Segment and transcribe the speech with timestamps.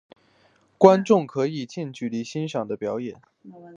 [0.79, 3.21] 观众可以近距离地欣赏表演。